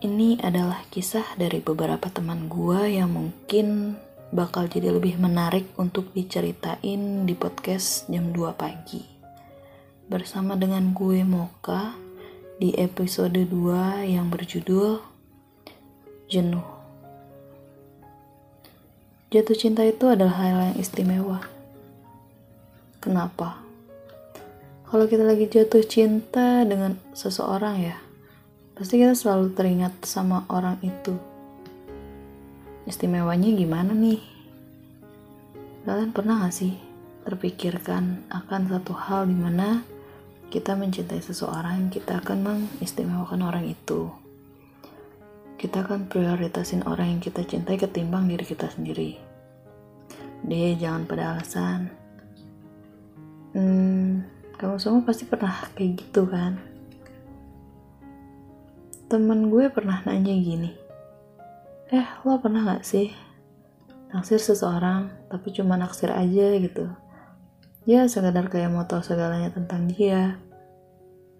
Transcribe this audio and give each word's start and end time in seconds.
Ini 0.00 0.40
adalah 0.40 0.88
kisah 0.88 1.36
dari 1.36 1.60
beberapa 1.60 2.08
teman 2.08 2.48
gua 2.48 2.88
yang 2.88 3.12
mungkin 3.12 4.00
bakal 4.32 4.64
jadi 4.64 4.96
lebih 4.96 5.20
menarik 5.20 5.68
untuk 5.76 6.16
diceritain 6.16 7.28
di 7.28 7.36
podcast 7.36 8.08
jam 8.08 8.32
2 8.32 8.48
pagi. 8.56 9.04
Bersama 10.08 10.56
dengan 10.56 10.96
gue 10.96 11.20
Moka 11.20 12.00
di 12.56 12.72
episode 12.80 13.44
2 13.44 14.08
yang 14.08 14.32
berjudul 14.32 15.04
Jenuh. 16.32 16.64
Jatuh 19.28 19.56
cinta 19.60 19.84
itu 19.84 20.08
adalah 20.08 20.32
hal 20.40 20.72
yang 20.72 20.76
istimewa. 20.80 21.44
Kenapa? 23.04 23.60
Kalau 24.88 25.04
kita 25.04 25.28
lagi 25.28 25.44
jatuh 25.44 25.84
cinta 25.84 26.64
dengan 26.64 26.96
seseorang 27.12 27.76
ya, 27.84 28.00
pasti 28.80 28.96
kita 28.96 29.12
selalu 29.12 29.52
teringat 29.52 29.92
sama 30.08 30.48
orang 30.48 30.80
itu. 30.80 31.12
Istimewanya 32.88 33.52
gimana 33.52 33.92
nih? 33.92 34.24
Kalian 35.84 36.16
pernah 36.16 36.48
gak 36.48 36.56
sih 36.56 36.80
terpikirkan 37.28 38.24
akan 38.32 38.72
satu 38.72 38.96
hal 38.96 39.28
di 39.28 39.36
mana 39.36 39.84
kita 40.48 40.80
mencintai 40.80 41.20
seseorang, 41.20 41.92
kita 41.92 42.24
akan 42.24 42.40
mengistimewakan 42.40 43.44
orang 43.44 43.68
itu. 43.68 44.08
Kita 45.60 45.84
akan 45.84 46.08
prioritasin 46.08 46.88
orang 46.88 47.12
yang 47.12 47.20
kita 47.20 47.44
cintai 47.44 47.76
ketimbang 47.76 48.32
diri 48.32 48.48
kita 48.48 48.72
sendiri. 48.72 49.20
Dia 50.40 50.72
jangan 50.80 51.04
pada 51.04 51.36
alasan. 51.36 51.92
Hmm, 53.52 54.24
kamu 54.56 54.80
semua 54.80 55.04
pasti 55.04 55.28
pernah 55.28 55.68
kayak 55.76 56.00
gitu 56.00 56.24
kan? 56.24 56.69
Temen 59.10 59.50
gue 59.50 59.66
pernah 59.74 59.98
nanya 60.06 60.32
gini 60.38 60.70
eh 61.90 62.06
lo 62.22 62.38
pernah 62.38 62.62
gak 62.62 62.86
sih 62.86 63.10
naksir 64.10 64.42
seseorang 64.42 65.10
tapi 65.30 65.54
cuma 65.54 65.78
naksir 65.78 66.10
aja 66.10 66.58
gitu? 66.58 66.90
Ya 67.86 68.04
sekedar 68.10 68.50
kayak 68.50 68.74
mau 68.74 68.84
tahu 68.84 69.00
segalanya 69.00 69.54
tentang 69.54 69.88
dia. 69.88 70.36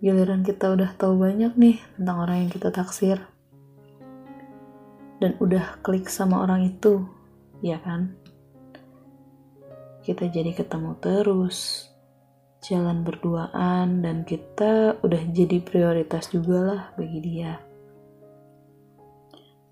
Giliran 0.00 0.40
kita 0.40 0.72
udah 0.72 0.96
tahu 0.96 1.20
banyak 1.20 1.52
nih 1.58 1.76
tentang 1.98 2.16
orang 2.24 2.46
yang 2.46 2.50
kita 2.50 2.72
taksir. 2.72 3.20
Dan 5.20 5.36
udah 5.36 5.82
klik 5.84 6.08
sama 6.08 6.40
orang 6.40 6.64
itu 6.64 7.04
ya 7.60 7.76
kan? 7.82 8.16
Kita 10.00 10.32
jadi 10.32 10.56
ketemu 10.56 10.96
terus 10.96 11.89
jalan 12.60 13.02
berduaan 13.02 14.04
dan 14.04 14.28
kita 14.28 15.00
udah 15.00 15.22
jadi 15.32 15.64
prioritas 15.64 16.28
juga 16.28 16.58
lah 16.60 16.82
bagi 16.94 17.18
dia. 17.24 17.56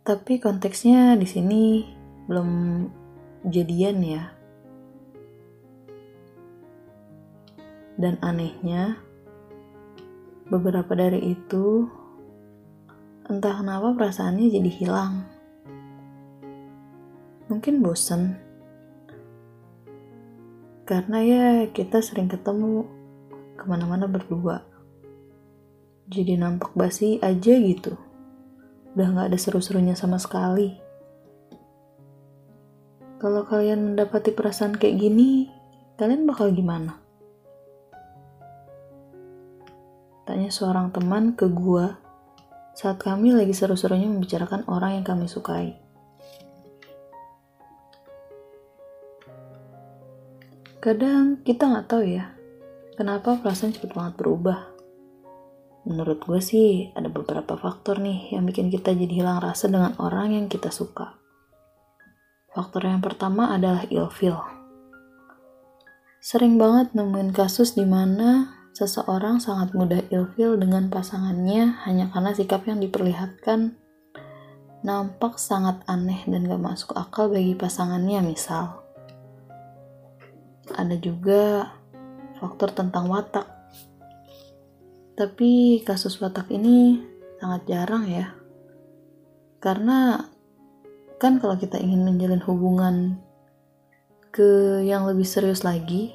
Tapi 0.09 0.41
konteksnya 0.41 1.21
di 1.21 1.29
sini 1.29 1.85
belum 2.25 2.51
jadian 3.45 3.99
ya. 4.01 4.25
Dan 7.99 8.17
anehnya, 8.25 8.97
beberapa 10.49 10.97
dari 10.97 11.37
itu 11.37 11.85
entah 13.29 13.61
kenapa 13.61 13.93
perasaannya 13.93 14.49
jadi 14.49 14.71
hilang. 14.73 15.15
Mungkin 17.53 17.85
bosen 17.85 18.48
karena 20.89 21.21
ya 21.21 21.45
kita 21.69 22.01
sering 22.01 22.33
ketemu 22.33 22.89
ke 23.61 23.65
mana-mana 23.69 24.09
berdua. 24.09 24.65
Jadi 26.09 26.41
nampak 26.41 26.73
basi 26.73 27.21
aja 27.21 27.53
gitu. 27.61 27.93
Udah 28.97 29.13
gak 29.13 29.29
ada 29.29 29.37
seru-serunya 29.37 29.93
sama 29.93 30.17
sekali. 30.17 30.81
Kalau 33.21 33.45
kalian 33.45 33.93
mendapati 33.93 34.33
perasaan 34.33 34.81
kayak 34.81 34.97
gini 34.97 35.53
kalian 36.01 36.25
bakal 36.25 36.49
gimana? 36.57 36.97
Tanya 40.25 40.49
seorang 40.49 40.89
teman 40.89 41.37
ke 41.37 41.53
gua 41.53 42.01
saat 42.73 42.97
kami 42.97 43.37
lagi 43.37 43.53
seru-serunya 43.53 44.09
membicarakan 44.09 44.65
orang 44.65 45.03
yang 45.03 45.05
kami 45.05 45.29
sukai 45.29 45.88
Kadang 50.79 51.43
kita 51.43 51.67
nggak 51.67 51.91
tahu 51.91 52.07
ya, 52.07 52.39
kenapa 52.95 53.35
perasaan 53.43 53.75
cepet 53.75 53.99
banget 53.99 54.15
berubah. 54.15 54.71
Menurut 55.83 56.23
gue 56.23 56.39
sih, 56.39 56.95
ada 56.95 57.11
beberapa 57.11 57.59
faktor 57.59 57.99
nih 57.99 58.31
yang 58.31 58.47
bikin 58.47 58.71
kita 58.71 58.95
jadi 58.95 59.11
hilang 59.11 59.43
rasa 59.43 59.67
dengan 59.67 59.99
orang 59.99 60.39
yang 60.39 60.47
kita 60.47 60.71
suka. 60.71 61.19
Faktor 62.55 62.87
yang 62.87 63.03
pertama 63.03 63.51
adalah 63.51 63.91
ilfil. 63.91 64.39
Sering 66.23 66.63
banget 66.63 66.95
nemuin 66.95 67.35
kasus 67.35 67.75
di 67.75 67.83
mana 67.83 68.55
seseorang 68.71 69.43
sangat 69.43 69.75
mudah 69.75 70.07
ilfil 70.15 70.63
dengan 70.63 70.87
pasangannya 70.95 71.75
hanya 71.91 72.07
karena 72.15 72.31
sikap 72.31 72.63
yang 72.71 72.79
diperlihatkan 72.79 73.75
nampak 74.87 75.43
sangat 75.43 75.83
aneh 75.91 76.23
dan 76.31 76.47
gak 76.47 76.63
masuk 76.63 76.95
akal 76.95 77.27
bagi 77.27 77.59
pasangannya 77.59 78.23
misal 78.23 78.88
ada 80.79 80.95
juga 80.95 81.75
faktor 82.39 82.71
tentang 82.71 83.11
watak. 83.11 83.51
Tapi 85.19 85.83
kasus 85.83 86.15
watak 86.23 86.55
ini 86.55 87.03
sangat 87.43 87.67
jarang 87.67 88.07
ya. 88.07 88.31
Karena 89.59 90.23
kan 91.19 91.43
kalau 91.43 91.59
kita 91.59 91.83
ingin 91.83 92.07
menjalin 92.07 92.39
hubungan 92.47 93.19
ke 94.31 94.79
yang 94.87 95.03
lebih 95.11 95.27
serius 95.27 95.67
lagi, 95.67 96.15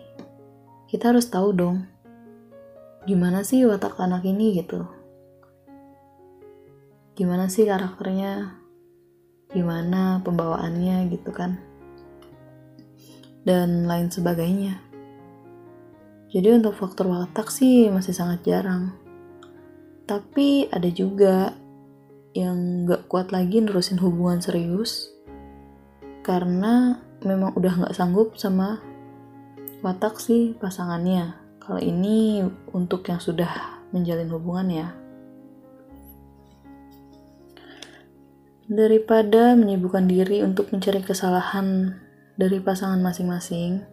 kita 0.87 1.11
harus 1.11 1.27
tahu 1.27 1.51
dong 1.51 1.83
gimana 3.03 3.43
sih 3.43 3.67
watak 3.67 3.99
anak 3.99 4.23
ini 4.23 4.63
gitu. 4.63 4.87
Gimana 7.19 7.51
sih 7.51 7.67
karakternya? 7.67 8.63
Gimana 9.51 10.23
pembawaannya 10.23 11.11
gitu 11.11 11.35
kan? 11.35 11.72
Dan 13.43 13.87
lain 13.87 14.07
sebagainya. 14.11 14.79
Jadi 16.33 16.49
untuk 16.49 16.73
faktor 16.73 17.13
watak 17.13 17.53
sih 17.53 17.93
masih 17.93 18.15
sangat 18.15 18.41
jarang. 18.41 18.97
Tapi 20.09 20.67
ada 20.73 20.89
juga 20.89 21.53
yang 22.33 22.89
gak 22.89 23.05
kuat 23.05 23.29
lagi 23.29 23.61
nerusin 23.61 24.01
hubungan 24.01 24.41
serius 24.41 25.13
karena 26.25 26.97
memang 27.21 27.53
udah 27.53 27.85
gak 27.85 27.95
sanggup 27.95 28.33
sama 28.41 28.81
watak 29.85 30.17
sih 30.17 30.57
pasangannya. 30.57 31.37
Kalau 31.61 31.79
ini 31.79 32.43
untuk 32.73 33.05
yang 33.07 33.21
sudah 33.21 33.79
menjalin 33.93 34.33
hubungan 34.33 34.67
ya. 34.73 34.87
Daripada 38.65 39.53
menyibukkan 39.53 40.09
diri 40.09 40.41
untuk 40.41 40.73
mencari 40.73 41.05
kesalahan 41.05 41.99
dari 42.33 42.57
pasangan 42.57 42.97
masing-masing, 42.97 43.85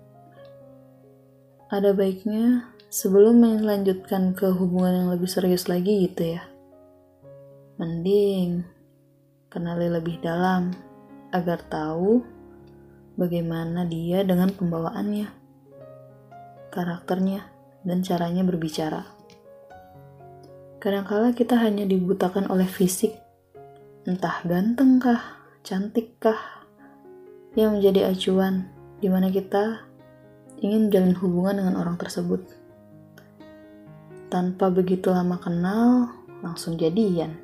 ada 1.68 1.92
baiknya 1.92 2.72
sebelum 2.90 3.38
melanjutkan 3.38 4.34
ke 4.34 4.50
hubungan 4.50 5.04
yang 5.04 5.08
lebih 5.14 5.30
serius 5.30 5.70
lagi 5.70 6.10
gitu 6.10 6.34
ya. 6.34 6.42
Mending 7.78 8.66
kenali 9.46 9.86
lebih 9.86 10.18
dalam 10.18 10.74
agar 11.30 11.62
tahu 11.70 12.20
bagaimana 13.14 13.86
dia 13.86 14.26
dengan 14.26 14.50
pembawaannya, 14.50 15.28
karakternya, 16.74 17.46
dan 17.86 18.00
caranya 18.02 18.42
berbicara. 18.42 19.06
Kadangkala 20.80 21.36
kita 21.36 21.60
hanya 21.60 21.84
dibutakan 21.84 22.48
oleh 22.48 22.64
fisik, 22.64 23.12
entah 24.08 24.40
ganteng 24.48 24.96
kah, 24.96 25.44
cantik 25.60 26.16
kah, 26.16 26.59
yang 27.58 27.79
menjadi 27.79 28.14
acuan 28.14 28.70
di 29.02 29.08
mana 29.11 29.32
kita 29.32 29.91
ingin 30.61 30.87
menjalin 30.88 31.17
hubungan 31.19 31.55
dengan 31.64 31.75
orang 31.81 31.97
tersebut. 31.97 32.44
Tanpa 34.31 34.70
begitu 34.70 35.11
lama 35.11 35.41
kenal, 35.43 36.14
langsung 36.44 36.79
jadian. 36.79 37.35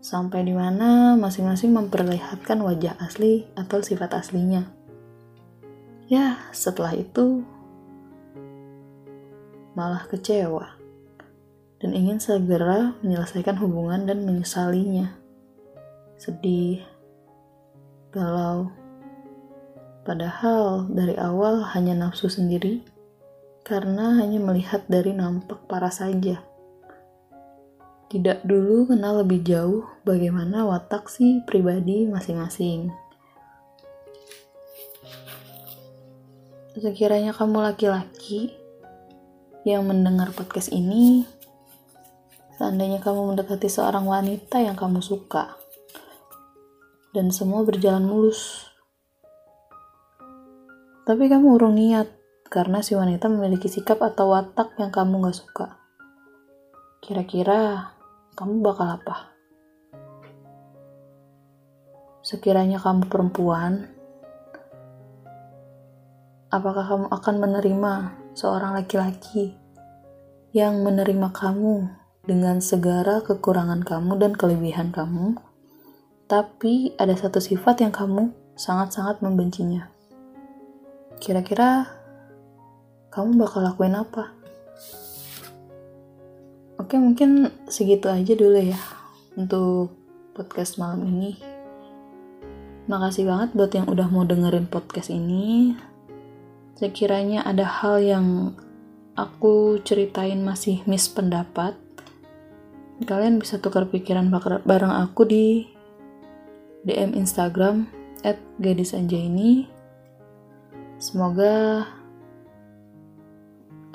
Sampai 0.00 0.44
di 0.44 0.52
mana 0.52 1.16
masing-masing 1.16 1.72
memperlihatkan 1.72 2.60
wajah 2.60 2.96
asli 3.00 3.48
atau 3.56 3.80
sifat 3.80 4.20
aslinya. 4.20 4.68
Ya, 6.08 6.36
setelah 6.52 6.92
itu 6.92 7.40
malah 9.74 10.06
kecewa 10.06 10.76
dan 11.82 11.90
ingin 11.96 12.20
segera 12.20 12.94
menyelesaikan 13.00 13.56
hubungan 13.60 14.04
dan 14.08 14.22
menyesalinya. 14.22 15.16
Sedih, 16.20 16.84
galau. 18.14 18.70
Padahal 20.06 20.86
dari 20.86 21.18
awal 21.18 21.66
hanya 21.74 21.98
nafsu 21.98 22.30
sendiri, 22.30 22.86
karena 23.66 24.22
hanya 24.22 24.38
melihat 24.38 24.86
dari 24.86 25.10
nampak 25.10 25.66
parah 25.66 25.90
saja. 25.90 26.38
tidak 28.14 28.46
dulu 28.46 28.86
kenal 28.94 29.26
lebih 29.26 29.42
jauh 29.42 29.82
bagaimana 30.06 30.62
watak 30.62 31.10
si 31.10 31.42
pribadi 31.42 32.06
masing-masing. 32.06 32.94
Sekiranya 36.78 37.34
kamu 37.34 37.58
laki-laki 37.58 38.54
yang 39.66 39.82
mendengar 39.90 40.30
podcast 40.30 40.70
ini, 40.70 41.26
seandainya 42.54 43.02
kamu 43.02 43.34
mendekati 43.34 43.66
seorang 43.66 44.06
wanita 44.06 44.62
yang 44.62 44.78
kamu 44.78 45.02
suka, 45.02 45.58
dan 47.14 47.30
semua 47.30 47.62
berjalan 47.62 48.02
mulus, 48.02 48.66
tapi 51.06 51.30
kamu 51.30 51.54
urung 51.54 51.78
niat 51.78 52.10
karena 52.50 52.82
si 52.82 52.98
wanita 52.98 53.30
memiliki 53.30 53.70
sikap 53.70 54.02
atau 54.02 54.34
watak 54.34 54.74
yang 54.82 54.90
kamu 54.90 55.22
gak 55.30 55.38
suka. 55.38 55.66
Kira-kira 56.98 57.92
kamu 58.34 58.66
bakal 58.66 58.98
apa? 58.98 59.30
Sekiranya 62.26 62.82
kamu 62.82 63.06
perempuan, 63.06 63.94
apakah 66.50 66.82
kamu 66.82 67.06
akan 67.14 67.34
menerima 67.38 67.92
seorang 68.34 68.74
laki-laki 68.74 69.54
yang 70.50 70.82
menerima 70.82 71.30
kamu 71.30 71.84
dengan 72.24 72.64
segala 72.64 73.20
kekurangan 73.20 73.84
kamu 73.84 74.16
dan 74.16 74.32
kelebihan 74.32 74.88
kamu, 74.88 75.36
tapi 76.24 76.96
ada 76.96 77.12
satu 77.12 77.36
sifat 77.40 77.84
yang 77.84 77.92
kamu 77.92 78.32
sangat-sangat 78.56 79.20
membencinya? 79.20 79.92
Kira-kira 81.20 81.88
kamu 83.12 83.38
bakal 83.38 83.62
lakuin 83.62 83.94
apa? 83.94 84.32
Oke, 86.80 86.98
mungkin 86.98 87.52
segitu 87.70 88.10
aja 88.10 88.34
dulu 88.34 88.58
ya 88.58 88.80
untuk 89.38 89.94
podcast 90.34 90.76
malam 90.76 91.06
ini. 91.06 91.38
Makasih 92.90 93.24
banget 93.24 93.56
buat 93.56 93.72
yang 93.72 93.88
udah 93.88 94.08
mau 94.12 94.26
dengerin 94.26 94.68
podcast 94.68 95.08
ini. 95.08 95.72
Sekiranya 96.74 97.46
ada 97.46 97.64
hal 97.64 98.02
yang 98.02 98.26
aku 99.14 99.78
ceritain 99.86 100.42
masih 100.42 100.82
miss 100.90 101.06
pendapat, 101.06 101.78
kalian 103.06 103.38
bisa 103.38 103.62
tukar 103.62 103.86
pikiran 103.86 104.28
bareng 104.66 104.90
aku 104.90 105.22
di 105.24 105.73
DM 106.84 107.16
Instagram 107.16 107.88
at 108.20 108.36
gadisanjaini. 108.60 109.64
Semoga 111.00 111.88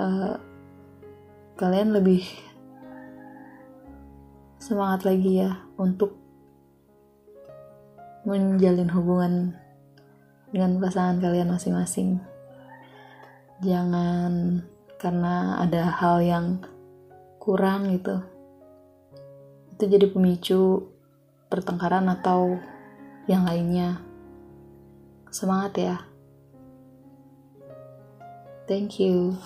uh, 0.02 0.36
kalian 1.54 1.94
lebih 1.94 2.26
semangat 4.58 5.06
lagi 5.06 5.46
ya 5.46 5.62
untuk 5.78 6.18
menjalin 8.26 8.90
hubungan 8.90 9.34
dengan 10.50 10.82
pasangan 10.82 11.22
kalian 11.22 11.54
masing-masing. 11.54 12.18
Jangan 13.62 14.66
karena 14.98 15.62
ada 15.62 15.94
hal 15.94 16.26
yang 16.26 16.46
kurang 17.38 17.94
gitu. 17.94 18.18
Itu 19.78 19.86
jadi 19.86 20.10
pemicu 20.10 20.90
pertengkaran 21.50 22.06
atau 22.12 22.60
yang 23.30 23.46
lainnya. 23.46 24.02
Semangat 25.30 25.78
ya. 25.78 25.98
Thank 28.66 28.98
you. 28.98 29.38